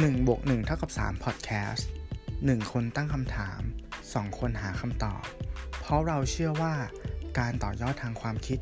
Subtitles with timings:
[0.00, 1.82] 1บวก1เท่ากับ3 Podcast
[2.26, 3.60] 1 คนตั้งคำถาม
[4.00, 5.22] 2 คนหาคำตอบ
[5.80, 6.74] เพราะเราเชื่อว่า
[7.38, 8.58] การต่อยอดทางความคิด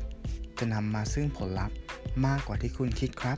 [0.59, 1.77] จะนำมาซึ่งผลลัพธ์
[2.25, 3.37] มากกว่าที่คุณคิดครับ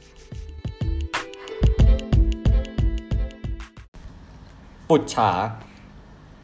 [4.90, 5.32] ปุจฉา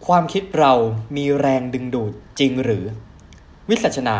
[0.07, 0.73] ความคิดเรา
[1.15, 2.85] มีแรงดึงดูดจริงหรือ
[3.69, 4.17] วิสัชนา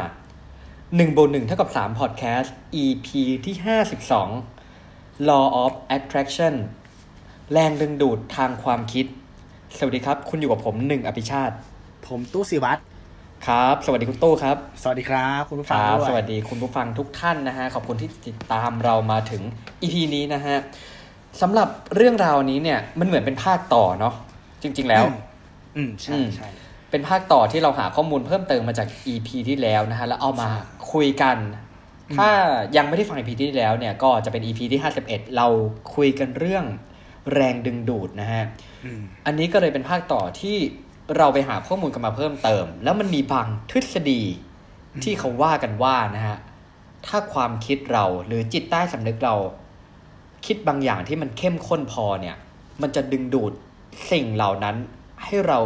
[0.58, 2.50] 1บวก1เท่ากับ3 Podcast
[2.84, 3.08] EP
[3.46, 3.56] ที่
[4.38, 6.56] 52 Law of Attraction
[7.54, 9.06] แรงดึงดูดทางความคิด
[9.78, 11.56] สวัสดีครับ คุณอยู่กับผมหนึ่งอภิชาติ
[12.08, 12.82] ผมตู้สิวัตร
[13.48, 19.42] ครับ สวัสดีคุณตู้ครับ สวัสดีครับคุณผู้คฟังรับด้วยสวัสดีคุณผู้ฟังทุกท่านนะฮะขอบคุณที่ติดตามเรามาถึง
[19.82, 20.58] EP นี้นะฮะ
[21.42, 24.14] สำหรับเรื่องราวนี้เนี่ยมันเหมือนเป็นภาคต่อเนาะ
[24.64, 25.18] จริง ๆ แล้ว อืม
[25.78, 26.48] อืมใช่อืมใช่
[26.92, 30.50] เป็นภาคต่อที่เราหาข้อมูลเพิ่มเติมมาจาก EP ที่แล้วนะฮะแล้วเอามา
[30.92, 31.38] คุยกัน
[32.18, 32.30] ถ้า
[32.78, 35.48] ยังไม่ได้ฟัง EP ที่แล้วเนี่ยก็จะเป็น EP ที่ 51 เรา
[35.96, 36.66] คุยกันเรื่อง
[37.34, 38.44] แรงดึงดูดนะฮะ
[38.86, 40.58] อืมอันนี้ก็เลยเป็นภาคต่อที่
[41.18, 44.22] เราไปหาข้อมูลกันมาเพิ่มเติม แล้วมันมีบางทฤษฎี
[45.04, 46.38] ที่เขาว่ากันว่านะฮะ
[47.08, 49.36] ถ้าความคิดเราหรือจิตใต้สำนึกเรา
[50.46, 52.36] คิดบางอย่างที่มันเข้มข้นพอเนี่ย
[52.82, 53.52] มันจะดึงดูด
[54.12, 54.76] สิ่งเหล่านั้น
[55.24, 55.60] ให้เรา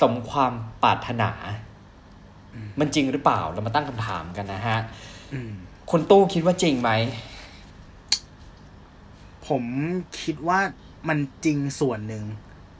[0.00, 1.30] สมความปรารถนา
[2.80, 4.78] มันจริงหรือเปล่าเรามาตั้งคำถามกันนะฮะ
[5.32, 5.52] อืม
[5.90, 6.90] คุณตู้คิดว่าจริงไหม
[9.50, 9.64] ผม
[10.22, 10.58] คิดว่า
[11.08, 12.24] มันจริงส่วนหนึ่ง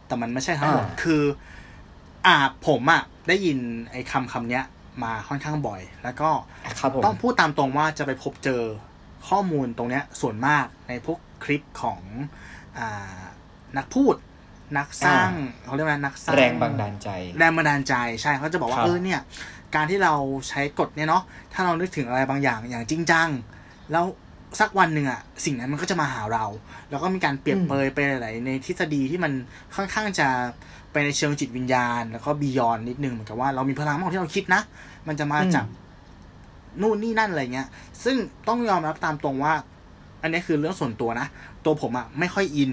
[0.07, 1.23] แต่มันไม่ใช่ทั้งหมดอ่าคือ
[2.27, 3.59] อ่าผมอะได้ยิน
[3.91, 4.65] ไอ้คำคำเนี้ย
[5.05, 6.31] มาค่อนข้างบ่อย แล้วก็
[6.79, 8.63] ครับผมต้องพูดตามตรงว่าจะไปพบเจอ
[9.29, 12.01] ข้อมูลตรงเนี้ยส่วนมากในพวกคลิปของ
[12.79, 13.19] อ่า
[13.77, 14.15] นักพูด
[14.79, 15.31] นักสร้าง
[15.65, 19.21] เขาเรียกว่านักสร้างแรงบันดาลใจ แรงบันดาลใจใช่เขาจะบอกว่าครับเออเนี่ย
[19.75, 20.15] การที่เรา
[20.49, 23.29] ใช้กฎเนี่ยเนาะถ้าเรานึกถึงอะไรบางอย่างอย่างจริงจัง
[23.93, 24.05] แล้ว
[24.61, 26.45] สักวันหนึ่งอะสิ่งนั้นมันก็จะมาหาเรา
[26.91, 29.33] แล้วก็มีการเปรียบเปรยไปหลาย ๆ ในทฤษฎีที่มัน
[29.77, 30.29] ค่อนข้างจะ
[30.93, 34.63] ไปในเชิงจิตวิญญาณ แล้วก็บียอนนิดนึงเหมือนกับว่าเรามีพลังมากกว่าที่เราคิดนะ
[35.09, 35.67] มันจะมาจาก
[36.81, 37.69] นู่นนี่นั่นอะไรเงี้ย
[38.05, 38.17] ซึ่ง
[38.49, 39.55] ต้องยอมรับตามตรงว่า
[40.23, 41.27] อันนี้คือเรื่องส่วนตัวนะ
[41.65, 42.71] ตัวผมอะไม่ค่อยอิน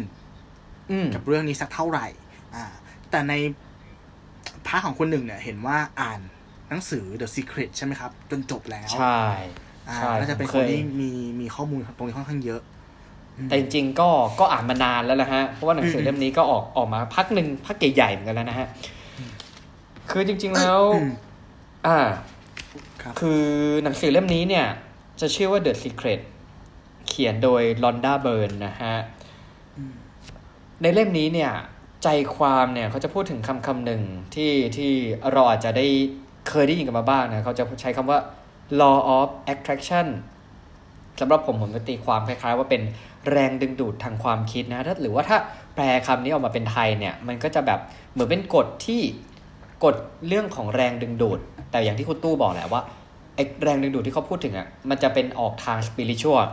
[0.92, 2.08] อืมกับเรื่องนี้สักเท่าไหร่
[2.56, 2.64] อ่า
[3.10, 3.34] แต่ใน
[4.66, 6.20] พาร์ทของคนหนึ่งเนี่ย เห็นว่าอ่าน
[6.70, 11.12] หนังสือ The Secret ใช่ไหมครับ จนจบแล้ว ใช่อ่า ใช่น่าจะเป็นผมคเคนยที่มี
[11.42, 12.62] มีข้อมูลตรงนี้ค่อนข้างเยอะ
[13.50, 14.10] แต่จริงๆก็
[14.40, 18.68] ก็อ่านมานานแล้วแหละฮะ เพราะว่าหนังสือเล่มนี้ก็ออกออกมาพักหนึ่งพักใหญ่ๆเหมือนกันแล้วนะฮะ
[20.12, 21.12] คือจริง ๆแล้วอืม
[21.88, 22.00] อ่า
[23.02, 23.44] ครับคือ
[23.84, 24.66] หนังสือเล่มนี้เนี่ย
[25.22, 26.20] จะชื่อว่า The Secret
[27.08, 28.96] เขียนโดยลอนดาเบิร์นนะฮะ
[30.82, 31.52] ในเล่มนี้เนี่ย
[32.04, 34.02] ใจความเนี่ยเขาจะพูดถึงคำคำหนึ่ง
[34.36, 34.92] ที่ที่
[35.32, 35.86] เราอาจจะได้
[36.50, 38.20] เคยได้ยินกันมาบ้างนะเขาจะใช้คำว่า
[38.82, 40.08] law of attraction
[41.20, 42.82] สำหรับผมผมจะตีความคล้ายๆ ว่าเป็น
[43.32, 45.38] แรงดึงดูดทางความคิดนะถ้าหรือว่าถ้า
[45.76, 47.80] แปลคำนี้ออกมาเป็นไทยเนี่ย มันก็จะแบบ
[48.12, 49.02] เหมือนเป็นกฎที่
[49.84, 49.96] กฎ
[50.28, 51.40] เรื่องของแรงดึงดูด
[51.72, 52.82] แต่อย่างที่คุณตู้บอกแหละว่า
[53.36, 56.48] ไอ้แรงดึงดูดที่เขาพูดถึงอะมันจะเป็นออกทางสปิริชวล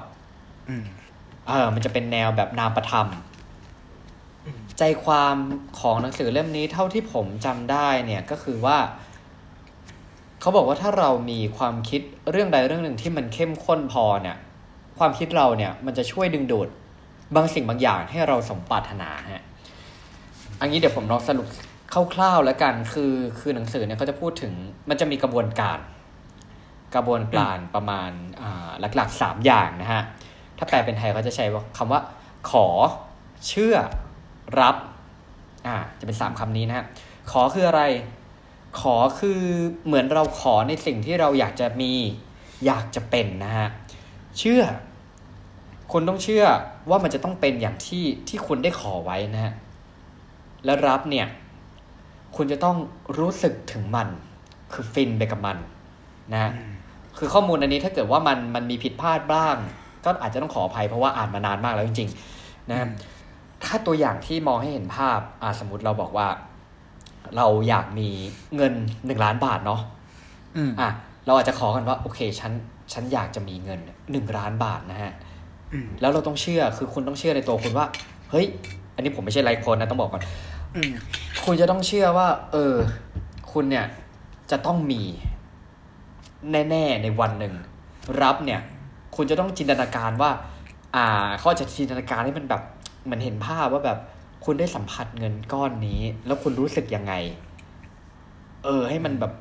[0.69, 0.85] อืม
[1.49, 3.07] เออ มันจะเป็นแนวแบบนามประธรรม
[4.79, 5.37] ใจความ
[5.81, 8.79] ของหนังสือเล่มนี้เท่าที่ผมจำได้เนี่ยก็คือว่า
[10.44, 12.00] เขาบอกว่าถ้าเรามีความคิด
[12.31, 14.37] เรื่องใดเรื่องหนึ่งที่มันเข้มข้นพอเนี่ย
[14.99, 16.69] ความคิดเราเนี่ยมันจะช่วยดึงดูด
[17.34, 19.44] บางสิ่งบางอย่างให้เราสมปรารถนาฮะ
[20.60, 21.47] อันนี้เดี๋ยวผมลองสรุป
[22.15, 24.53] คร่าวๆแล้วกันคือคือหนังสือเนี่ยเขาจะพูดถึง
[24.88, 25.78] มันจะมีกระบวนการ
[26.94, 30.03] กระบวนการประมาณอ่าหลักๆสามอย่างนะฮะ
[30.59, 32.00] ถ้าแปลเป็นไทยเขาจะใช้ว่าคำว่า
[32.50, 32.66] ขอ
[33.49, 33.76] เชื่อ
[34.61, 34.76] รับ
[35.66, 36.84] อ่าจะเป็นสามคำนี้นะฮะ
[37.31, 37.82] ขอคืออะไร
[38.81, 39.41] ขอคือ
[39.87, 41.93] เหมือนเราขอในสิ่งที่เราอยากจะมี
[42.67, 43.69] อยากจะเป็นนะฮะ
[44.39, 44.62] เชื่อ
[45.93, 46.45] คุณต้องเชื่อ
[46.91, 49.53] ว่ามันจะต้องเป็นอย่างที่ที่คุณได้ขอไว้นะฮะ
[50.65, 51.27] และรับเนี่ย
[52.37, 52.77] คุณจะต้อง
[53.19, 54.09] รู้สึกถึงมัน
[54.73, 55.56] คือฟินไปกับมัน
[56.33, 56.53] นะฮะ
[57.19, 59.56] คือข้อมูลอันนี้ถ้าเกิดว่ามันมันมีผิดพลาดบ้าง
[60.05, 62.88] ก็อาจจะต้องขออภัยเพราะว่าอ่านมานานมากแล้วจริงๆนะครับ
[63.65, 66.29] ถ้าตัวอย่างที่มองให้เห็นภาพอ่าสมมติเราบอกว่า
[67.37, 68.09] เราอยากมี
[68.56, 68.73] เงิน
[69.06, 69.81] หนึ่งล้านบาทเนาะ
[70.56, 70.88] อืมอะ
[71.26, 72.53] เราอาจจะขอกันว่า โอเคฉัน
[72.93, 73.81] ฉันอยากจะมีเงิน
[74.11, 75.12] หนึ่งล้านบาทนะฮะ
[75.73, 77.87] อืมแล้วเราต้องเชื่อคือคุณต้องเชื่อในตัวคุณว่า
[78.31, 78.47] เฮ้ย
[78.94, 80.23] อันนี้ผมไม่ใช่ไลฟ์โคนนะต้องบอกก่อน
[80.75, 80.91] อืม
[81.44, 82.75] คุณจะต้องเชื่อว่า เออ
[83.53, 83.87] คุณเนี่ย
[84.50, 85.03] จะต้องมี
[86.50, 87.55] แน่ๆในวันหนึ่ง
[88.23, 88.61] รับเนี่ย
[89.17, 90.31] คุณจะต้องจินตนาการว่า
[90.97, 91.06] อ่า
[91.38, 92.62] เขาอาจจะจินตนาการให้มันแบบ
[93.05, 93.99] เหมันเห็นภาพว่าแบบ
[94.44, 97.14] คุณได้สัมผัสเงินก้อนนี้ แล้วคุณรู้สึกยังไง
[98.64, 99.32] เออ ให้มันแบบ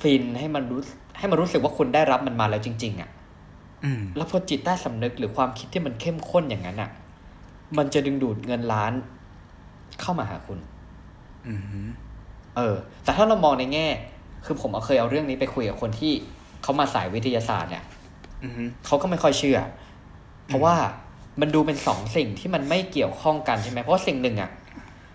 [0.00, 0.80] ฟินให้มันรู้
[1.18, 3.10] ให้มันรู้สึกว่าคุณได้รับมันมาแล้วจริง ๆอะ
[3.84, 6.90] อืมแล้วพอจิตใต้สำนึกหรือความคิดที่มันเข้มข้นอย่างนั้นอะ
[7.78, 8.92] มันจะดึงดูดเงินล้าน
[10.00, 10.58] เข้ามาหาคุณ
[11.46, 11.54] อื
[11.86, 11.88] ม
[12.56, 13.86] เออ แต่ถ้าเรามองในแง่
[14.44, 16.12] คือผมเคยเอาเรื่องนี้ไปคุยกับคนที่
[16.62, 17.84] เขามาสายวิทยาศาสตร์เนี่ย
[18.42, 18.52] อืม
[18.86, 19.58] เขาก็ไม่ค่อยเชื่อ
[20.46, 20.74] เพราะว่า
[21.40, 24.50] มันดูเป็นสองสิ่งที่มันไม่เกี่ยวข้องกันใช่ไหมเพราะสิ่งหนึ่งอะ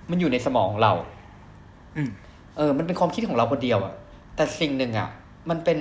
[0.10, 0.94] มันอยู่ในสมองเรา
[1.98, 2.10] อืม
[2.58, 3.94] เออ มันเป็นความคิดของเราคนเดียวอะ
[4.36, 5.10] แต่สิ่งหนึ่งอะ
[5.50, 5.80] มันเป็น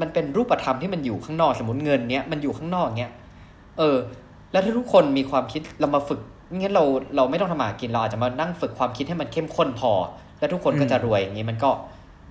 [0.00, 3.12] มันเป็นรูปธรรมที่มันอยู่ข้างนอกสมมติเงินเนี้ยมันอยู่ข้างนอกเนี้ย
[3.78, 3.96] เออ
[4.52, 6.20] แล้วถ้าทุกคนมีความคิดเรามาฝึก
[6.56, 6.84] งั้นเรา
[7.16, 9.92] เราไม่ต้องทำมาหากินเราอาจจะมานั่งฝึกความคิดให้มันเข้มข้นพอ
[10.38, 11.70] แล้วทุกคนก็จะรวยอย่างนี้มันก็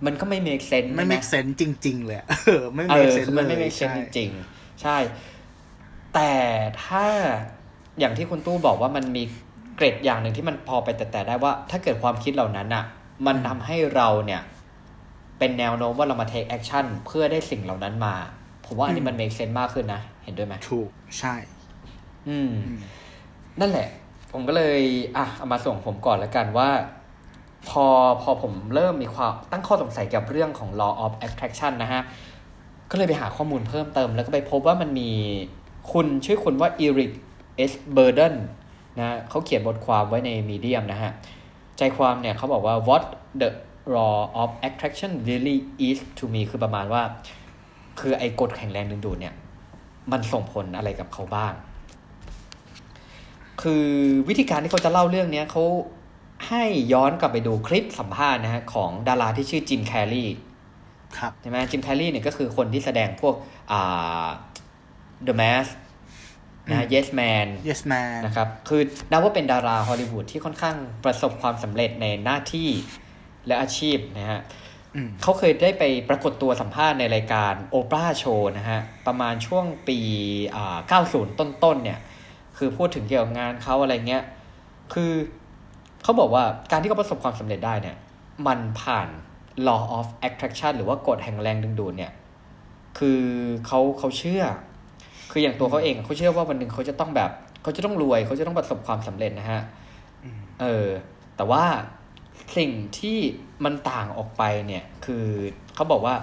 [0.06, 3.96] มันก็ไม่ make sense ไม่ใช่ห make sense จริง ๆ เลยอะเออไม่เอ make อ sense คือมันไม่เลย make sense
[3.96, 4.98] ใช่จริง ๆ ใช่
[6.13, 6.31] แต่
[6.83, 7.06] ถ้า
[8.00, 9.24] อย่างที่คุณตู้บอกว่ามันมี
[9.75, 12.83] เกร็ดอย่างหนึ่งที่มันพอไปแต่แต่ได้ว่า ถ้าเกิดความคิดเหล่านั้นอะ
[13.27, 14.42] มันทำให้เราเนี่ย
[15.39, 18.15] เป็นแนวโน้มว่าเรามา take action เพื่อได้สิ่งเหล่านั้นมา
[18.65, 20.88] ผมว่าอันนี้มัน make sense มากขึ้นนะ เห็นด้วยไหมถูก
[21.19, 21.33] ใช่
[22.27, 22.51] อืม
[23.59, 23.88] นั่นแหละ
[24.31, 24.80] ผมก็เลย
[25.18, 26.69] อะเอามาส่งผมก่อนแล้วกันว่า
[27.69, 27.86] พอ
[28.21, 32.01] พอผมเริ่มมีความตั้งข้อสงสัยกับเรื่องของ law of attraction นะฮะ
[32.92, 35.12] ก็เลยไปหาข้อมูลเพิ่มเติม แล้วก็ไปพบว่ามันมี
[35.91, 37.12] คุณชื่อคุณว่า Eric
[37.71, 37.74] S.
[37.95, 38.35] Burden
[39.00, 41.12] นะเขาเขียนบทความไว้ใน Medium นะฮะ
[41.77, 43.03] ใจความเนี่ยเขาบอกว่า what
[43.41, 43.50] the
[43.95, 45.57] law of attraction really
[45.88, 47.01] is to me คือประมาณว่า
[48.00, 49.33] คือไอ้กฎแข็งแรงดึงดูดเนี่ย
[50.12, 51.53] มันส่งผลอะไรกับเขาบ้าง
[53.62, 53.88] คือ
[54.30, 55.63] วิธีการที่เขาจะเล่าเรื่องเนี้ยเขา
[56.47, 56.63] ให้
[56.94, 60.25] ย้อนกลับไปดูคลิปสัมภาษณ์นะฮะ ของดาราที่ชื่อจิมแคร์รี
[61.18, 63.35] ครับใช่ไหมจิมแคร์รีเนี่ยก็คือคนที่แสดงพวก
[63.71, 64.25] อ่า
[65.28, 65.72] The Mask
[66.70, 68.81] นะ Yes Man yes man นะครับ คือ
[69.12, 72.70] นับว่าเป็นดาราฮอลลีวูดที่ค่อนข้างประสบความสำเร็จในหน้าที่
[73.48, 74.42] และอาชีพนะฮะ
[74.96, 80.00] อืมเขาเคยได้ไปปรากฏตัวสัมภาษณ์ในรายการโอปราโชว์นะฮะ ประมาณช่วงปี
[80.56, 82.00] อ่า90 ต้นๆเนี่ย
[82.58, 84.24] คือพูดถึงเกี่ยวกับงานเขาอะไรเงี้ย
[84.94, 85.12] คือ
[86.04, 87.98] เขาบอกว่าการที่เขาประสบความสำเร็จได้เนี่ย
[88.48, 89.08] มันผ่าน
[89.68, 92.12] law of attraction หรือว่ากฎแห่งแรงดึงดูดเนี่ย
[92.98, 93.22] คือ
[93.66, 94.44] เขาเขาเชื่อ
[95.35, 97.31] คืออย่างตัวเขาเองเขาเชื่อว่าวันหนึ่งเขาจะต้องแบบ
[97.63, 99.62] เขาจะต้องรวยเขาจะต้องประสบความสำเร็จนะฮะ
[100.24, 100.88] อืมเออ
[101.35, 101.63] แต่ว่า
[102.57, 103.18] สิ่งที่
[103.65, 105.25] มันต่างออกไปเนี่ย คือ
[105.75, 106.15] เขาบอกว่า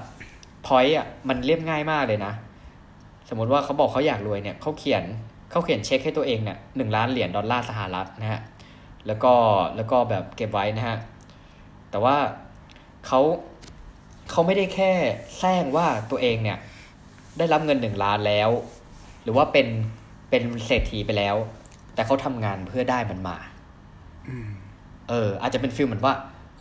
[0.67, 2.33] พอยต์อะมันเรียบง่ายมากเลยนะ
[3.29, 5.05] สมมติว่าเขาบอกเขาอยากรวยเนี่ยเขาเขียน
[5.51, 8.41] เขาเขียนเช็คให้ตัวเองเนี่ยหนึ่งล้านเหรียญดอลลาร์สหรัฐนะฮะ
[9.07, 9.33] แล้วก็
[9.77, 10.99] แล้วก็แบบเก็บไว้นะฮะ
[11.91, 12.17] แต่ว่า
[13.07, 13.21] เขา
[14.31, 14.93] เขาไม่ได้แค่
[15.39, 16.59] แซงว่าตัวเองเนี่ย
[17.39, 18.51] ได้รับเงินหนึ่งล้านแล้ว
[19.23, 19.67] หรือว่าเป็น
[20.31, 21.37] เป็นเศรษฐีไปแล้ว
[21.95, 23.37] แต่เขาทำงานเพื่อได้มันมา
[24.29, 24.49] อืม
[25.09, 26.15] เออ อาจจะเป็นฟิลเหมือนว่า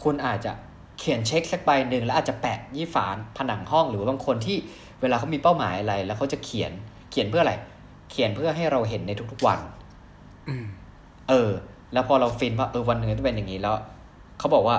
[0.04, 0.52] คุณอาจจะ
[1.00, 4.58] เขียนเช็คสักใบหนึ่งแล้วอาจจะแปะยี่ฝานผนังห้องหรือว่าบางคนที่
[5.02, 6.72] เวลาเขามีเป้าหมายอะไร แล้วเขาจะเขียน
[7.12, 7.54] เขียนเพื่ออะไร
[8.12, 9.60] เขียนเพื่อให้เราเห็นในทุกๆวัน
[10.48, 10.66] อืม
[11.30, 11.50] เออ
[11.94, 13.76] แล้วพอเราฟินว่าเออวันหนึ่งต้องเป็นอย่างนี้แล้ว
[14.40, 14.78] เขาบอกว่า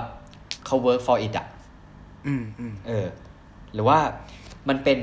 [0.66, 1.46] เขา work for it อะ
[2.26, 3.06] อืมอืมเออ
[3.74, 3.98] หรือว่า
[4.68, 4.98] มันเป็น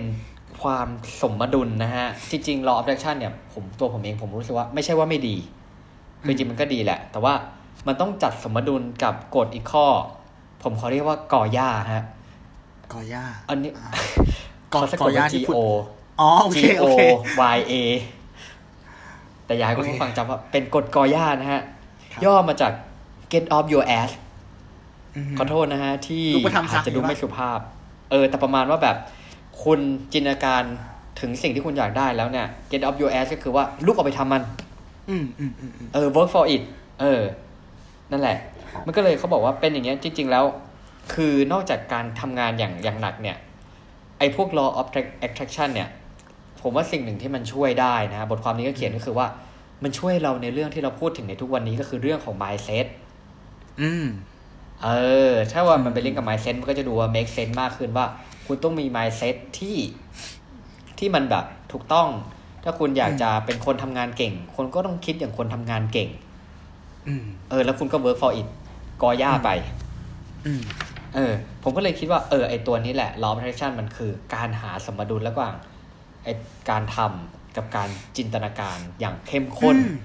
[0.61, 0.87] ความ
[1.21, 5.35] สมดุลนะฮะ จริงๆ law of attraction เนี่ย ผมตัวผมเองผมรู้สึกว่าไม่ใช่ว่าไม่ดี
[6.23, 7.33] คือจริงๆ มันก็ดีแหละ แต่ว่า
[7.87, 9.85] มันต้องจัดสมดุลกับกฎอีกข้อ
[10.63, 12.03] ผมขอเรียกว่ากอย่าฮะ
[12.93, 13.89] กอย่าอันนี้อ่า
[14.73, 15.61] กอสะกกดอย่าว่าที่ G พูด O
[16.19, 17.01] อ๋อโอ G เคโอ O เค
[17.55, 17.73] Y A
[19.45, 21.61] แต่อยากให้คุณโอเคผู้ฟังจำว่าเป็นกฎกอย่านะฮะ
[22.13, 22.71] ครับย่อมาจาก
[23.31, 24.11] get off your ass
[25.15, 27.59] อืมขอโทษนะฮะ ที่ลูกไปทำซะอาจจะดูหรือว่าไม่สุภาพ
[28.11, 28.95] เออ แต่ประมาณว่าแบบ
[29.63, 29.79] คุณ
[30.13, 30.63] จินตนาการ
[31.19, 34.41] ถึงสิ่งที่คุณอยากได้แล้วเนี่ย get off your ass ก็คือว่าลุกออกไปทำมัน
[35.09, 36.61] อืมอืมอืมอืมเออ work for it
[37.01, 37.21] เออ
[38.11, 38.37] นั่นแหละ
[38.85, 40.45] มันก็เลยเขาบอกว่าเป็นอย่างเงี้ยจริง ๆ แล้ว
[41.13, 43.37] คือนอกจากการทำงานอย่างอย่างหนักเนี่ย
[44.19, 44.87] ไอ้พวก law of
[45.25, 45.89] attraction เนี่ย
[46.61, 49.27] ผมว่าสิ่งหนึ่งที่มันช่วยได้นะบทความนี้ก็เขียนก็คือว่า
[49.83, 52.85] มันช่วยเราในเรื่องที่เราพูดถึงในทุกวันนี้ก็คือเรื่องของ mindset
[53.81, 54.05] อืม
[54.83, 54.89] เอ
[55.31, 58.05] อ ถ้าว่ามันไปลิงก์กับ mindset มันก็จะดูว่า make sense มากขึ้นว่า
[58.47, 59.77] คุณต้องมี mindset ที่
[60.99, 62.07] ที่มันแบบถูกต้อง
[62.63, 66.09] ถ้าคุณอยากจะเป็นคนทำงานเก่ง คนก็ต้องคิดอย่างคนทำงานเก่ง
[67.07, 68.47] อืมเออ แล้วคุณก็ work for it
[69.01, 69.49] กอย่าไป
[70.45, 70.61] อืม
[71.15, 75.55] เออ ผมก็เลยคิดว่า เออไอตัวนี้แหละ law of attraction มันคือ การหาสมดุลระหว่าง
[76.23, 76.27] ไอ
[76.69, 79.95] การทำกับการจินตนาการอย่างเข้มข้นอืม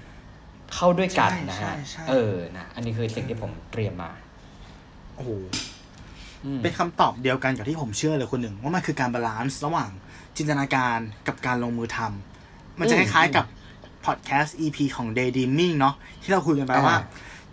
[0.74, 4.10] เข้าด้วยกันนะใช่ฮะใช่เออนะอันนี้คือสิ่งที่ผมเตรียมมา
[5.14, 5.71] โอ้โหอืม
[6.62, 9.90] เป็นคำตอบเดียวกันกับที่ผมเชื่อเลยคนหนึ่งว่ามันคือการ balance ระหว่าง
[10.36, 13.44] จินตนาการกับการลงมือทำมันจะอืคมล้ายๆกับ
[14.04, 16.96] พอดแคสต์ EP ของ Daydreaming เนาะที่เราคุยกันไปอ่าว่า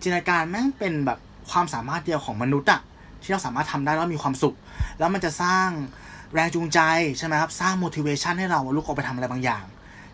[0.01, 1.19] จินตนาการแม่งเป็นแบบ
[1.51, 2.81] ความสามารถเดียวของมนุษย์อะ
[3.21, 4.55] ที่เราสามารถทำได้แล้วมีความสุข
[4.99, 5.67] แล้วมันจะสร้าง
[6.33, 6.79] แรงจูงใจ
[7.17, 9.65] ใช่ไหมครับสร้าง motivation ให้เราลุกออกไปทำอะไรบางอย่าง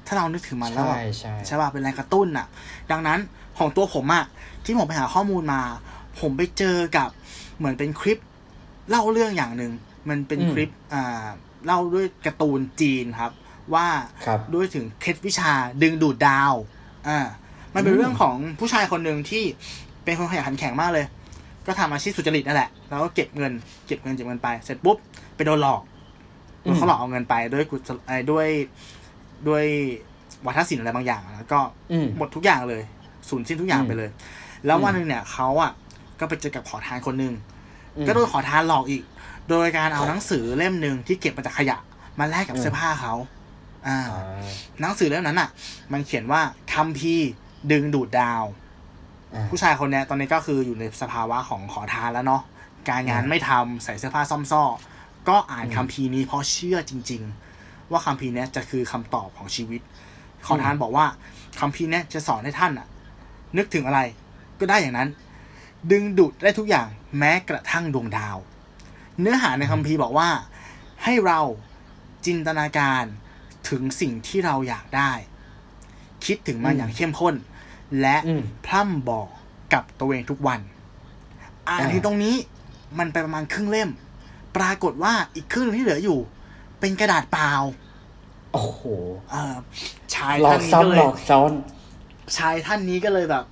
[0.06, 2.48] แถ้าเรานึกถึงมันแล้วใช่อะใช่ใช่ป่ะเป็นแรงกระตุ้นอะ
[2.92, 3.20] ดังนั้น
[3.58, 4.26] ของตัวผมอะ
[4.66, 5.62] ที่ผมไปหาข้อมูลมา
[6.20, 7.10] ผมไปเจอกับ
[7.58, 8.18] เหมือนเป็นคลิป
[8.90, 9.72] เล่าเรื่องอย่างหนึ่ง
[10.10, 11.26] มันเป็นคลิปอ่า
[11.66, 13.32] เล่าด้วยการ์ตูนจีนครับ
[13.74, 13.88] ว่า
[14.26, 15.52] ครับด้วยถึงเคล็ดวิชา
[15.82, 16.54] ดึงดูดดาว
[17.08, 17.20] อ่า
[17.74, 19.44] มันเป็นอืมเรื่องของผู้ชายคนหนึ่งที่
[20.04, 21.06] เป็นคนขยันขันแข็งมากเลย
[21.68, 23.52] ก็ทำอาชีพสุจริตนั่นแหละ แล้วก็เก็บเงิน
[23.88, 24.98] เก็บเงินเก็บเงินไป เสร็จปุ๊บ
[25.36, 25.82] ไปโดนหลอก
[26.62, 28.48] โดนเขาหลอกเอาเงินไปด้วยกุศลเอ่อด้วย
[29.48, 29.64] ด้วย
[30.46, 31.60] วัฒนศิลป์อะไรบางอย่าง แล้วก็
[31.92, 32.84] อืมหมดทุกอย่างเลย
[33.30, 34.10] สูญสิ้นทุกอย่างอืมไปเลย
[34.66, 35.72] แล้วอืมวันหนึ่งเนี่ยเขาอะ
[36.20, 37.55] ก็ไปเจอกับขอทานคนหนึ่งอืม
[38.08, 39.04] ก็โดนขอทานหลอกอีก
[39.50, 41.78] โดยการเอาหนังสือเล่มหนึ่งที่เก็บมาจากขยะ
[42.20, 43.14] มาแลกกับอืมเสื้อผ้าเขา
[43.88, 44.46] อ่าอ่า
[44.82, 45.50] หนังสือเล่มนั้นอะ
[45.94, 46.42] มันเขียนว่า
[46.74, 47.30] คัมภีร์
[47.72, 48.44] ดึงดูดดาว
[49.34, 52.42] อ่าผู้ชายคนเนี้ยตอนนี้ก็คืออยู่ในสภาวะของขอทานแล้วเนาะ
[52.90, 54.64] การงานอืมไม่ทำใส่เสื้อผ้าซ่อมซ่อ
[55.30, 57.22] ก็อ่านอืมคัมภีร์นี้เพราะเชื่อจริง
[57.58, 59.82] ๆ ว่าคัมภีร์เนี้ยจะคือคำตอบของชีวิต
[60.46, 61.06] ขอทานบอกว่า
[61.60, 62.88] คัมภีร์เนี้ยจะสอนให้ท่านอะ
[63.58, 64.02] นึกถึงอะไร
[64.60, 65.10] ก็ได้อย่างนั้น
[65.92, 66.88] ดึงดูดได้ทุกอย่าง
[67.18, 68.38] แม้กระทั่งดวงดาว
[69.20, 70.30] เนื้อหาในคัมภีร์บอกว่า
[71.04, 71.40] ให้เรา
[72.26, 73.04] จินตนาการ
[73.70, 75.12] ถึงสิ่งที่เราอยากได้
[76.26, 77.36] คิดถึงมันอืมอย่างเข้มข้น
[78.02, 79.28] และอืมพร่ำบอก
[79.74, 80.60] กับตัวเองทุกวัน
[81.68, 82.36] อ่านอ่าถึงตรงนี้
[83.00, 83.90] มันไปประมาณครึ่งเล่ม
[84.58, 86.20] ปรากฏว่าอีกครึ่งที่เหลืออยู่
[86.80, 87.52] เป็นกระดาษเปล่า
[88.54, 88.82] โอ้โห
[89.32, 89.56] เออ
[90.16, 91.52] ชายหลอท่ากนนี้ก็ซ้ำเลหลยอกซ้อน
[92.38, 93.44] ชายท่านนี้ก็เลยแบบ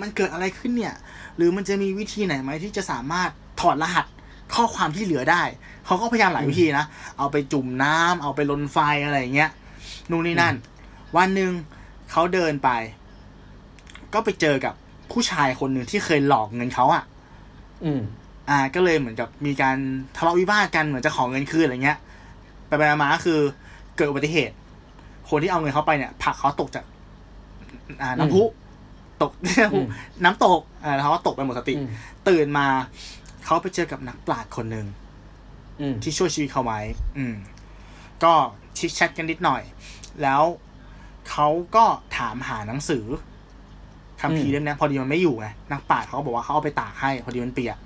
[0.00, 0.94] มันเกิดอะไรขึ้นเนี่ย
[1.36, 4.06] หรือมันจะมีวิธีไหนไหมที่จะสามารถถอดรหัส
[4.54, 5.42] ข้อความที่เหลือได้
[5.86, 6.86] เขาก็พยายามหลายวิธีนะ
[7.18, 9.50] เอาไปจุ่มน้ำเอาไปลนไฟอะไรอย่างเงี้ย
[10.10, 10.54] นู่นนี่นั่น
[11.16, 11.52] วันหนึ่ง
[12.10, 12.70] เขาเดินไป
[14.14, 14.74] ก็ไปเจอกับ
[15.12, 17.02] ผู้ชายคนหนึ่งที่เคยหลอกเงินเขาอะ
[17.84, 18.00] อืม
[18.50, 19.76] อ่า ก็เลยเหมือนกับมีการ
[20.16, 21.98] ทะเลาะวิวาทกันเหมือนจะขอเงินคืนอะไรเงี้ย
[22.66, 23.38] ไปไปมาๆก็คือ
[23.96, 24.54] เกิดอุบัติเหตุ
[25.28, 26.84] คนที่เอาเงินเขาไปเนี่ยผลักเขาตกจาก
[28.02, 28.42] อ่าน้ำพุ
[29.22, 29.32] ตก
[29.74, 29.86] อืม
[30.24, 31.88] น้ำตกอ่าแล้วเขาก็ตกไปหมดสติอืม
[32.28, 32.66] ตื่นมา
[33.44, 34.86] เขาไปเจอกับนักปราชญ์คนหนึ่ง
[35.80, 36.80] อืมที่ช่วยชีวิตเขาไว้
[37.18, 37.34] อืม
[38.24, 38.32] ก็
[38.78, 39.62] ชิดแชทกันนิดหน่อย
[40.22, 40.42] แล้ว
[41.30, 41.84] เขาก็
[42.16, 43.04] ถามหาหนังสือ
[44.20, 47.76] คัมภีร์เล่มเนี้ยพอดีมันไม่อยู่ไงนักปราชญ์เขาก็บอกว่าเขาเอาไปตากให้ พอดีมันเปียก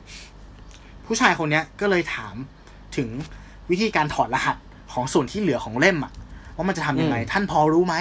[1.06, 2.34] ผู้ชายคนเนี้ยก็เลยถาม
[2.96, 3.08] ถึง
[3.70, 4.56] วิธีการถอดรหัส
[4.92, 6.12] ของส่วนที่เหลือของเล่มอะ
[6.56, 7.96] ว่ามันจะทำยังไงอืมท่านพอรู้ไหม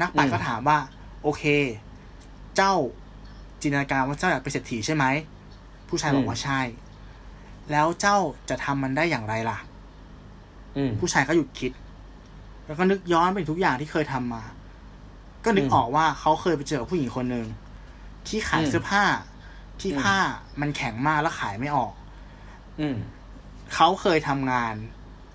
[0.00, 0.78] นักปราชญ์อืมก็ถามว่า
[1.22, 1.44] โอเค
[2.56, 2.74] เจ้า
[3.60, 5.04] จินตนาการว่าเจ้าอยากเป็นเศรษฐีใช่ไหม
[5.88, 6.60] ผู้ชายบอกว่าใช่
[7.70, 8.16] แล้วเจ้า
[8.50, 9.58] จะทำมันได้อย่างไรล่ะ
[10.76, 11.72] อืมผู้ชายก็หยุดคิด
[12.66, 14.42] แล้วก็นึกย้อนไปถึงทุกอย่างที่เคยทำมา
[15.44, 17.46] ก็นึกอืมออกว่าเขาเคยไปเจอกับผู้หญิงคนหนึ่ง
[18.28, 19.04] ที่ขายอืมเสื้อผ้า
[19.80, 20.16] ที่อืมผ้า
[20.60, 21.92] มันแข็งมากแล้วขายไม่ออก
[22.80, 22.96] อืม
[23.74, 24.74] เขาเคยทำงาน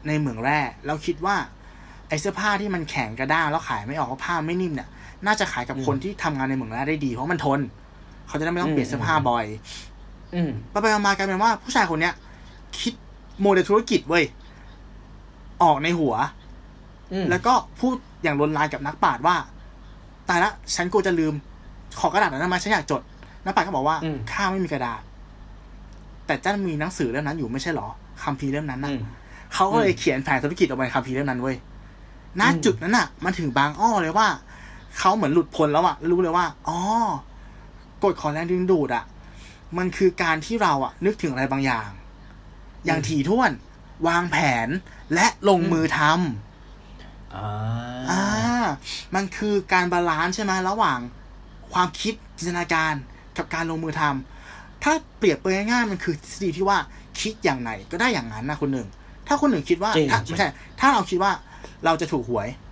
[0.07, 1.35] ในเหมืองแร่แล้วคิดว่า
[2.09, 4.89] ไอ้เสื้อผ้าที่มันแข็งกระด้างแล้วขายไม่ออกเพราะผ้าไม่นิ่มเนี่ย
[5.25, 7.59] น่าจะขายกับอืมคนที่ทำงานในเหมืองแร่ได้ดี เพราะมันทน
[8.27, 9.45] เขาจะได้ไม่ต้องอืมเปลี่ยนเสื้อผ้าบ่อย
[10.35, 12.13] อืมไปไปๆมาๆกลายเป็นว่าผู้ชายคนเนี้ย
[12.79, 12.93] คิด
[13.41, 14.23] โมเดลธุรกิจเว้ย
[15.63, 16.15] ออกในหัว
[17.13, 17.93] อืมแล้วก็พูด
[18.23, 19.35] อย่างลนลานกับนักปราชญ์ว่า
[20.29, 21.33] ตายละ ฉันกลัวจะลืม
[21.99, 23.01] ขอกระดาษหน่อยได้ไหมฉันอยากจด
[23.45, 25.01] นักปราชญ์ก็บอกว่าอืมข้าไม่มีกระดาษ
[26.25, 27.87] แต่เจ้ามีหนังสือเล่มนั้นอยู่ไม่ใช่เหรอ
[28.23, 28.99] คัมภีร์เล่มนั้นอืนะม
[29.53, 31.55] เขาก็เลยอืมเขียนแผนธุรกิจออกมาในคัมภีร์เล่มนั้นเว้ย
[32.39, 34.27] ณอืมจุดนั้นอะ มันถึงบางอ้อเลยว่า
[34.97, 36.79] เขาเหมือนหลุดพ้นแล้วอะแล้วรู้เลยว่าอ๋อ
[38.03, 39.03] กฎของแรงดึงดูดอะ
[39.77, 41.89] มันคือการที่เราอะนึกถึงอะไรบางอย่าง
[42.85, 43.51] อย่างถี่ถ้วน
[44.07, 44.67] วางแผน
[45.13, 47.47] และลงมือทำอ่า
[48.09, 48.23] อ่า
[49.15, 50.99] มันคือการ balance ใช่ไหมระหว่าง
[51.73, 52.93] ความคิดจินตนาการ
[53.37, 56.77] กับการลงมือทำถ้าเปรียบเปรยง่ายๆมันคือทฤษฎีที่ว่า
[57.21, 58.87] คิดอย่างไหนก็ได้อย่างนั้นนะคุณหนึ่ง
[59.27, 61.31] ถ้าคุณหนึ่งคิดว่าจริงถ้าจริงไม่ใช่ ถ้าเราคิดว่า
[61.85, 62.66] เราจะถูกหวยถ้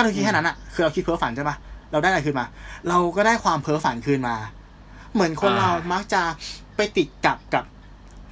[0.00, 1.56] าเราคิดแค่นั้นอะคือเราคิดเพ้อฝันใช่ปะ
[1.92, 2.46] เราได้อะไรคืนมา
[2.88, 4.36] เราก็ได้ความเพ้อฝันคืนมา
[5.14, 6.22] เหมือนคนเรามักจะ
[6.76, 7.64] ไปติดกับกับ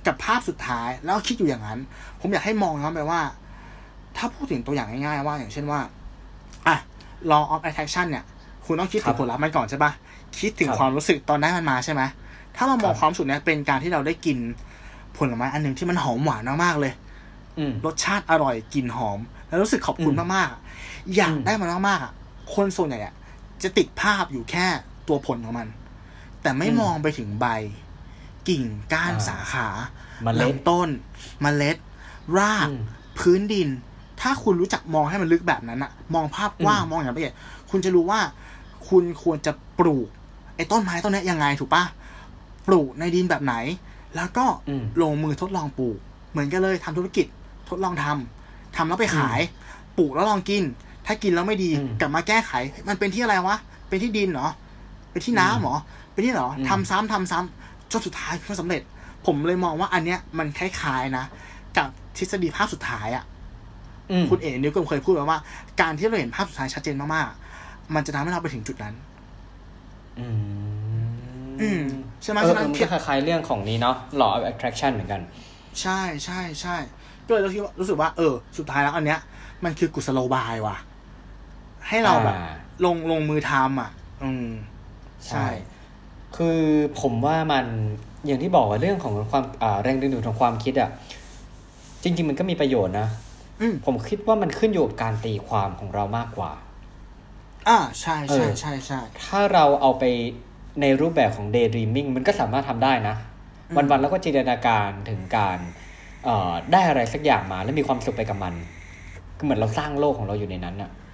[0.07, 1.79] กับภาพสุดท้าย แล้วคิดอยู่อย่างนั้น
[2.21, 3.21] ผมอยากให้มองย้อนไปว่า
[4.17, 5.81] ถ้าพูดถึงตัวอย่างง่ายๆว่าอย่างเช่นว่า
[6.67, 6.77] อะ
[7.31, 8.25] law of attraction เนี่ย
[8.67, 9.93] คุณต้องคิดถึครังบผลลัพธ์มันก่อนใช่ปะ
[10.41, 12.03] คิดถึงครับความรู้สึกตอนได้มันมาใช่ไหม
[12.57, 14.39] ถ้าเรามองครับความรู้สุขเนี่ยเป็นการที่เราได้กิน
[15.17, 16.93] ผลไม้อันหนึ่งที่มันหอมหวานมากๆเลย
[17.59, 20.68] อืมรสชาติอร่อยกลิ่นหอม แล้วรู้สึกขอบคุณอืมมากๆ
[21.09, 22.12] อะอยากอืมได้มันมากๆอะ
[22.55, 23.15] คนส่วนใหญ่อะ
[23.62, 24.67] จะติดภาพอยู่แค่
[25.09, 25.69] ตัวผลของมัน
[26.43, 27.47] แต่ไม่มองไปถึงใบ
[28.49, 29.67] กิ่งก้านสาขา
[30.23, 30.88] เมล็ดลำต้น
[31.43, 31.77] เมล็ด
[32.38, 32.81] รากอืม
[33.19, 33.69] พื้นดิน
[34.21, 37.35] ถ้าคุณรู้จักมองให้มันลึกแบบนั้นอะมองภาพกว้างอืมมองอย่างละเอียด
[37.71, 38.21] คุณจะรู้ว่า
[38.88, 40.09] คุณควรจะปลูก
[40.57, 41.85] ไอ้ต้นไม้ต้นเนี้ยยังไงถูกปะ
[42.67, 43.55] ปลูกในดินแบบไหน
[44.17, 45.99] แล้วก็อืมลงมือทดลองปลูก
[46.31, 47.27] เหมือนกันเลยทำธุรกิจ
[47.69, 49.41] ทดลองทำทำแล้วไปขาย
[49.99, 50.62] ปลูกแล้วลองกิน
[51.11, 52.53] ถ้ากินแล้วไม่ดีอืมกลับมาแก้ไข
[52.88, 53.57] มันเป็นที่อะไรวะ
[53.88, 54.49] เป็นที่ดินเหรอ
[55.11, 55.77] เป็นที่น้ำเหรอ
[56.12, 58.83] เป็นที่เหรออืมทำซ้ำทำซ้ำจนสุดท้ายก็สำเร็จ
[59.27, 61.25] ผมเลยมองว่าอันเนี้ยมันคล้ายๆนะ
[61.77, 63.25] กับทฤษฎีภาพสุดท้ายอะ
[64.11, 65.38] อืมคุณเอ๋นิวก็เคยพูดไว้ว่า
[65.81, 68.95] การที่เราเห็นภาพสุดท้ายชัดเจนมากๆ มันจะทำให้เราไปถึงจุดนั้น
[70.19, 70.27] อื
[71.61, 71.83] อืมม
[72.23, 75.21] ใช่ไหมเออฉะนั้นมันก็คล้ายๆเรื่องของนี้เนาะ law of attraction เหมือนกัน
[75.81, 76.77] ใช่ใช่ใช่
[77.27, 79.21] ก็เลยรู้สึกว่ารู้สึกว่า เออ สุดท้ายแล้วอันเนี้ย
[79.65, 80.77] มันคือกุศโลบายว่ะ
[81.88, 82.52] ให้เราแบบอ่า
[82.85, 83.90] ลงลงมือทำอะ
[84.23, 84.49] อืม
[85.28, 85.47] ใช่
[86.37, 86.61] คือ
[87.00, 87.66] ผมว่ามัน
[88.26, 90.90] อย่างที่บอกว่าเรื่องของความอ่าแรงดึงดูดของความคิดอะ
[92.02, 93.09] จริง ๆ มันก็มีประโยชน์นะ
[93.61, 96.52] อืมผมคิดว่ามันขึ้นอยู่กับการตีความของเรามากกว่า
[97.68, 100.04] อ่าใช่ใช่เออใช่ใช่ถ้าเราเอาไป
[100.80, 103.16] ในรูปแบบของ daydreaming มันก็สามารถทำได้นะ
[103.68, 105.59] อืมวันๆแล้วก็จินตนาการถึงการ
[106.25, 108.54] เอ่อได้อะไรสักอย่างมาแล้วมีความสุขไปกับมัน
[109.38, 111.08] ก็เหมือนเราสร้างโลกของเราอยู่ในนั้นอะเอออ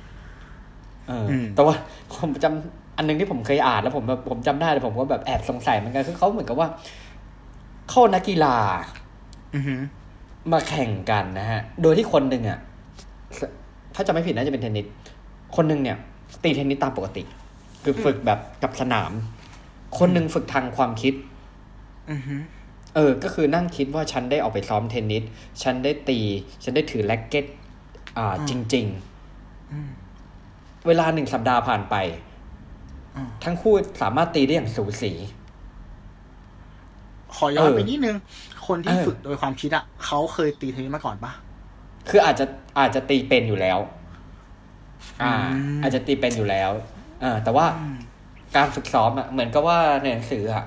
[1.54, 1.74] แต่ว่า
[2.12, 6.68] ผมจำอันหนึงที่ผมเคยอ่านแล้วผมแบบผมจำได้แต่ผมก็แบบแอบสงสัยเหมือนกันคือเขาเหมือนกับว่า
[7.90, 8.56] เข้านักกีฬา
[9.54, 9.80] อือหือ
[10.52, 12.58] มาแข่งกันนะฮะ โดยที่คนหนึ่งอะ
[13.94, 14.86] ถ้าจะไม่ผิดน่าจะเป็นเทนนิส
[15.56, 15.96] คนหนึ่งเนี่ย
[16.42, 17.22] ตีเทนนิสตามปกติ
[17.82, 19.12] คือฝึกแบบกับสนาม
[19.98, 21.14] คนหนึ่งฝึกทางความคิด
[22.10, 22.40] อือหือ
[22.94, 25.22] เออ ก็คือนั่งคิดว่าฉันได้ออกไปซ้อมเทนนิส
[25.62, 26.18] ฉันได้ตี
[26.64, 27.44] ฉันได้ถือแร็กเก็ต
[28.18, 28.86] อ่า จริง
[29.72, 30.03] อืมๆ
[30.86, 31.94] เวลาหนึ่งสัปดาห์ผ่านไป
[33.16, 35.12] อ่าทั้งคู่สามารถตีได้อย่างสูสี
[37.34, 38.16] ขอย้อนเออไปนิดนึง
[38.66, 41.32] คนที่เออฝึกโดยความคิดอะเขาเคยตีเทนนิสมาก่อนปะ
[42.08, 42.46] คืออาจจะ
[42.78, 43.78] อาจจะตีเป็นอยู่แล้ว
[45.22, 46.70] อ่าอืมอาจจะตีเป็นอยู่แล้ว
[47.20, 47.96] เออแต่ว่าอืม
[48.56, 50.64] การฝึกซ้อมอะเหมือนกับว่าในหนังสืออะ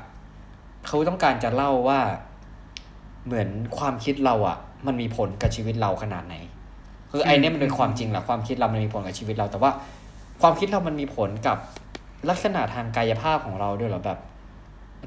[0.87, 1.99] เขาต้องการจะเล่าว่า
[3.25, 4.57] เหมือนความคิดเราอะ
[4.87, 6.35] มันมีผลกับชีวิตเราขนาดไหน
[7.11, 9.71] คือไอ้เนี่ยมันเป็นความจริงแหละความคิดเรามันมีผลกับชีวิตเรา แต่ว่า
[10.41, 11.57] ความคิดเรามันมีผลกับ
[12.29, 14.19] ลักษณะทางกายภาพของเราด้วยเหรอแบบ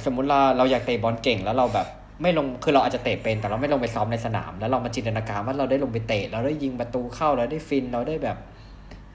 [0.04, 1.87] สมมุติเราเราอยากเตะบอลเก่งแล้วเราแบบ
[2.22, 8.37] ไม่ลงคือเราอาจจะเตะเป็น แต่เราไม่ลงไปซ้อมในสนาม แล้วเรามาจินตนาการว่าเราได้ลงไปเตะเราได้ยิงประตูเข้าเราได้ฟินเราได้แบบ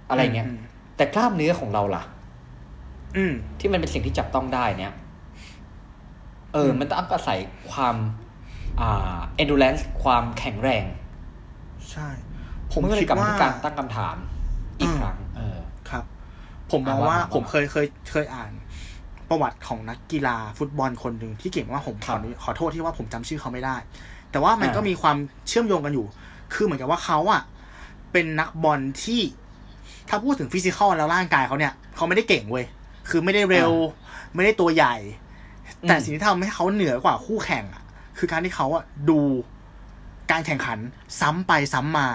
[0.09, 0.57] อะไรเงี้ยอืม
[0.97, 2.03] แต่กล้ามเนื้อของเราล่ะ
[3.17, 4.93] อืมที่มันเป็นสิ่งที่จับต้องได้เนี่ย
[6.53, 7.39] เอออืมมันต้องอาศัย
[7.71, 7.95] ความ
[8.79, 10.85] อ่า endurance ความแข็งแรง
[11.91, 12.07] ใช่
[12.71, 14.15] ผมนก็เลคิยดกลับมาว่าที่การตั้งคำถาม
[14.81, 15.24] อีกอืมครั้งเออครับ
[16.71, 18.51] ผมมองอ่าว่าว่าผมเคยเคยเคยอ่าน
[19.29, 23.75] ประวัติของนักกีฬาฟุตบอลคนหนึ่งที่เก่งมากผมขครัอบขอโทษที่ว่าผมจำชื่อเขาไม่ได้
[24.31, 26.05] แต่ว่ามันอ่าก็มีความเชื่อมโยงกันอยู่
[26.53, 27.41] คือเหมือนกับว่าเขาอะ
[28.11, 29.21] เป็นนักบอลที่
[30.09, 32.65] ถ้าพูดถึงฟิสิกอลแล้วร่างกายเขาเนี่ยเขาไม่ได้เก่งเว้ย
[33.09, 33.71] คือไม่ได้เร็ว
[34.35, 34.95] ไม่ได้ตัวใหญ่
[35.87, 37.83] แต่อืมสิ่งที่ทำให้เขาเหนือกว่าคู่แข่งอะ
[38.17, 39.19] คือการที่เขาอะดู
[40.31, 40.79] การแข่งขัน
[41.21, 42.07] ซ้ำไปซ้ำมา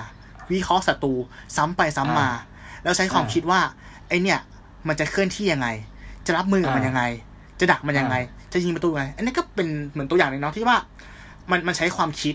[0.53, 1.15] วิเคราะห์ศัตรู
[1.57, 2.29] ซ้ำไปซ้ำมา
[2.83, 3.61] แล้วใช้ความอ่าคิดว่า
[4.11, 4.39] ไอเนี่ย
[4.89, 5.69] มันจะเคลื่อนที่ยังไง
[6.27, 7.03] จะรับมือกับมันอ่ายัยังไง
[7.61, 8.17] จะดักมันยังไง
[8.53, 10.77] จะยิงประตูยังไง อันนี้ก็เป็นเหมือนตัวอย่างหนึงเนาะที่ว่า
[11.51, 12.35] มันมันใช้ความคิด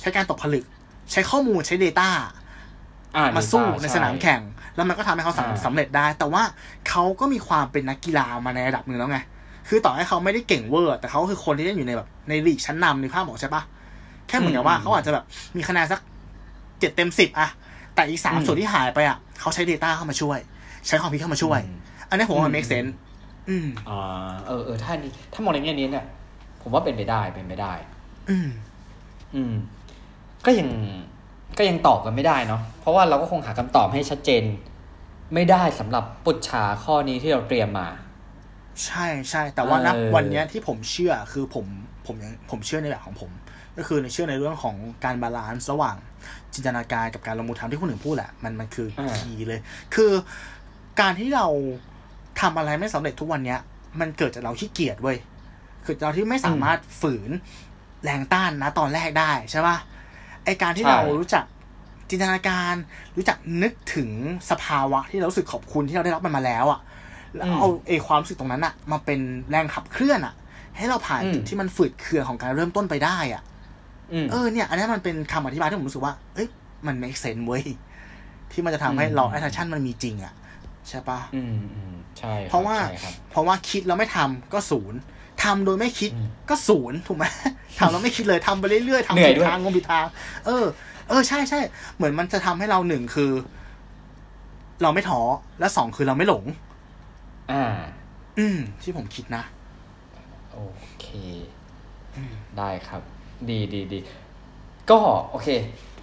[0.00, 0.64] ใช้การตกผลึก
[1.12, 2.08] ใช้ข้อมูลใช้ Data
[3.16, 4.40] อ่มาสู้ Data ในสนามแข่ง
[4.76, 6.42] แล้วมันก็ทำให้เขาสำอ่าสำเร็จได้ แต่ว่า
[6.88, 9.18] เขาก็มีความเป็นนักกีฬามาในระดับหนึ่งแล้วไง
[9.68, 13.62] คือต่อให้เขาไม่ได้เก่งเวอร์ แต่เขาคือคนที่เล่นอยู่ในแบบในลีกชั้นนำในภาพบอกใช่ปะ
[14.28, 15.24] แค่เหมือนกับว่าเขาอาจจะแบบ
[15.56, 16.00] มีคะแนนสัก
[16.80, 17.48] เจ็ดเต็มสิบอะ
[17.94, 20.38] แต่อีกสามส่วนที่หายไปอะเขาใช้ Data เข้ามาช่วย
[20.86, 22.90] ใช้ความคิดเข้ามาช่วยอืมอันนี้ผมว่ามันอืม make sense
[23.48, 26.06] อืมอ่าเออเออถ้านี้ถ้ามองในแง่นี้เนี่ย
[26.62, 27.72] ผมว่าเป็นไปได้เป็นไปได้
[28.30, 28.48] อืม
[29.34, 29.54] อืม
[30.46, 30.68] ก็ยัง
[31.58, 34.42] ก็ยังตอบกันไม่ได้เนาะเพราะว่าเราก็คงหาคำตอบให้ชัดเจน
[35.34, 37.88] ไม่ได้สำหรับปุจฉาข้อนี้ที่เราเตรียมมา
[38.84, 41.66] ใช่ใช่แต่ว่าณเออวันเนี้ยที่ผมเชื่อคือผม
[42.06, 43.30] ผมยังผมเชื่อในแบบของผม
[43.78, 45.96] ก็คือในเชื่อในเรื่องของการ balance ระหว่าง
[46.54, 49.60] จินตนาการกับการลงมือทำที่คุณหนึ่งพูดแหละมันมันคือ key เลย
[49.94, 50.10] คือ
[51.00, 51.46] การที่เรา
[52.40, 53.60] ทำอะไรไม่สำเร็จทุกวันเนี้ย
[54.00, 55.16] มันเกิดจากเราขี้เกียจเว้ย
[55.84, 57.30] คือเราที่ไม่สามารถฝืน
[58.04, 59.76] แรงต้านนะตอนแรกได้ใช่ป่ะ
[60.44, 61.44] ไอการที่เรารู้จัก
[62.10, 62.74] จินตนาการ
[63.16, 64.10] รู้จักนึกถึง
[64.50, 66.80] สภาวะที่เรารู้สึกขอบคุณที่เราได้รับมันมาแล้วอะ
[67.34, 70.34] แล้วเอาไอความรู้สึกตรงนั้นอะมาเป็นแรงขับเคลื่อนอะ
[70.76, 73.42] ให้เราผ่านอืมจุดที่มันฝืดเคืองของการเริ่มต้นไปได้อะ
[74.12, 76.48] อืมเออเนี่ย อันนี้มันเป็นคำอธิบายที่ผมรู้สึกว่า เอ้ย
[76.86, 77.64] มัน make sense เว้ย
[78.52, 80.34] ที่มันจะทำให้อืมเรา attraction มันมีจริงอะ
[80.88, 84.98] ใช่ปะอืมอืมใช่คบเพราะว่าใช่ครับเพราะว่าคิดแล้วไม่ทำก็ศูนย์
[85.44, 87.24] ทำโดยไม่คิดอืมก็ศูนย์ถูกไหม
[87.78, 90.06] ทำแล้วไม่คิดเลยทำไปเรื่อยๆทำเหนื่อยผิดด้วยทางงงผิดทาง
[90.46, 90.64] เออ
[91.08, 91.60] เออใช่ใช่
[91.96, 93.30] เหมือนมันจะทำให้เราหนึ่งคือ
[94.82, 95.20] เราไม่ท้อ
[95.60, 96.44] และสองคือเราไม่หลง
[97.52, 97.64] อ่า
[98.38, 99.42] อืมที่ผมคิดนะ
[100.52, 100.60] โอ
[101.00, 101.06] เค
[102.58, 103.02] ได้ครับ
[103.48, 103.98] ดีดีดี
[104.90, 104.98] ก็
[105.30, 105.48] โอเค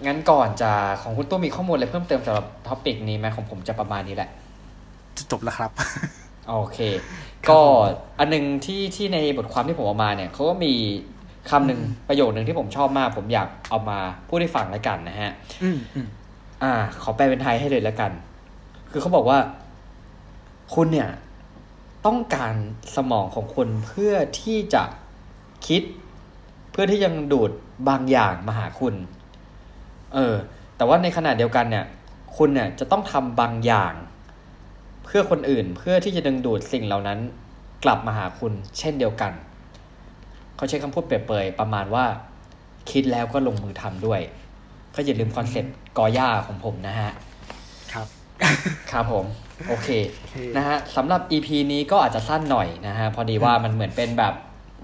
[0.05, 4.29] งั้นก่อนจะของคุณตู้มีข้อมูลอะไรเพิ่มเติมสำหรับท็อปิกนี้ไหมของผมจะประมาณนี้แหละ
[5.19, 5.71] จะจบแล้วครับ
[6.49, 6.79] โอเค
[7.49, 7.59] ก็
[8.19, 10.73] อันหนึงที่ที่ในบทความที่ผมเอามาเนี่ยเขาก็มี
[11.49, 15.31] คำหนึ่งประโยคหนึ่งที่ผมชอบมาก ผมอยากเอามาพูดให้ฟังแล้วกันนะฮะ
[15.63, 16.07] อืมอืม
[16.63, 18.11] อ่า ขอแปลเป็นไทยให้เลยแล้วกัน
[18.91, 19.39] คือเขาบอกว่า
[20.73, 21.09] คุณเนี่ย
[22.05, 22.55] ต้องการ
[22.95, 24.83] สมองของคุณเพื่อที่จะ
[25.67, 25.81] คิด
[26.71, 27.51] เพื่อที่จะดูด
[27.89, 28.93] บางอย่างมาหาคุณ
[30.13, 30.35] เออ
[30.77, 31.85] แต่ว่าในขณะเดียวกันเนี่ย
[32.37, 37.19] คุณเนี่ยจะต้องทำบางอย่างเพื่อคนอื่นเพื่อที่จะดึงดูดสิ่งเหล่านั้น
[37.83, 39.31] กลับมาหาคุณเช่นเดียวกัน
[40.55, 42.05] เขาใช้คำพูดเปรียบๆประมาณว่า
[42.91, 44.21] คิดแล้วก็ลงมือทำด้วย
[44.95, 47.11] ก็อย่าลืมคอนเซ็ปต์กอย่าของผมนะฮะ
[47.93, 48.07] ครับ
[48.91, 49.25] ครับผม
[49.67, 54.33] โอเคโอเค นะฮะสำหรับ EP นี้ก็อาจจะสั้นหน่อยนะฮะ พอดีว่ามันเหมือนเป็นแบบ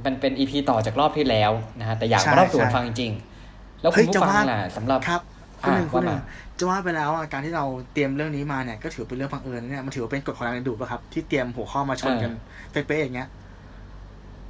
[0.05, 5.21] มันเป็น EP ต่อจากรอบที่แล้วนะฮะ แต่อยากใช่มาเล่าสู่กันใช่ฟังจริงๆแล้วคุเฮ้ณยผู้จะฟังว่าล่ะสำหรับครับ
[5.65, 12.31] คุณหนึ่งอะคุณหนึ่งว่ามาจะว่าไปแล้วอะการที่เราเตรียมเรื่องนี้มาเนี่ยก็ถือเป็นเรื่องบังเอิญนะเนี่ยมันถือว่าเป็นกฎของแรงดึงดูดป่ะครับ ที่เตรียมหัวข้อมาชนกัน
[12.71, 13.29] เป๊ะๆอย่างเงี้ย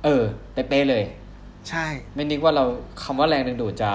[0.03, 0.23] เออ
[0.53, 1.03] เป๊ะๆเลย
[1.69, 2.63] ใช่ ไม่นึกว่าเรา
[3.03, 3.91] คำว่าแรงดึงดูดจะ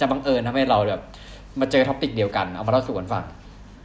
[0.00, 1.02] จะบังเอิญทำให้เราแบบ
[1.60, 3.24] มาเจอ topic เดียวกันเอามาเล่าสู่กันฟัง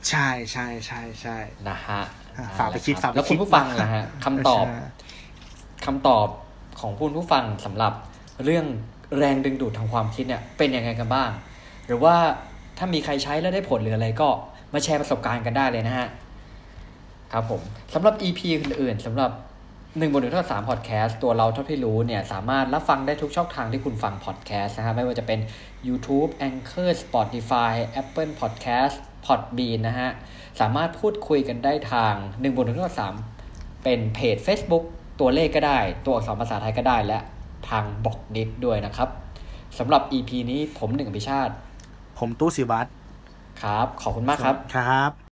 [0.09, 2.01] ใช่ใช่ใช่ใช่นะฮะ
[2.37, 4.79] อะฝากไปคิดนั่นแหละรับฝากไปแล้วคุณคิดผู้ฟังนะฮะคำตอบใช่
[5.85, 6.27] คำตอบ
[6.79, 7.93] ของคุณผู้ฟังสำหรับ
[8.43, 8.65] เรื่อง
[9.17, 11.29] แรงดึงดูดทางความคิดเนี่ยเป็นยังไงกันบ้าง
[11.87, 12.15] หรือว่า
[12.77, 14.29] ถ้ามีใครใช้แล้วได้ผลหรืออะไรก็
[14.73, 16.07] มาแชร์ประสบการณ์กันได้เลยนะฮะ
[17.33, 17.61] ครับผม
[17.93, 19.31] สำหรับ EP อื่นๆสำหรับ
[19.97, 25.39] หนึ่งบนหนึ่งเท่ากับสามพอดแคสต์ตัวเราเท่าที่รู้เนี่ย สามารถรับฟังได้ทุกช่องทางที่คุณฟังพอดแคสต์นะฮะ ไม่ว่าจะเป็น
[25.87, 30.09] YouTube Anchor Spotify Apple Podcast Podbean นะฮะ
[30.59, 32.97] สามารถพูดคุยกันได้ทาง1บน1เท่ากับ
[33.39, 34.83] 3เป็นเพจ Facebook
[35.19, 37.19] ตัวเลขก็ได้ ตัวอักษรภาษาไทยก็ได้และ
[37.69, 39.09] ทางบอกดิสด้วยนะครับ
[39.77, 41.53] สำหรับ EP นี้ผมหนึ่งอภิชาติ
[42.17, 42.89] ผมตู้สิวัตร
[43.61, 45.26] ครับ ขอบคุณมากครับครับ